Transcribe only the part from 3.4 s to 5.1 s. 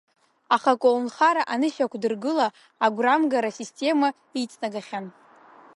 асистема иҵнагахьан.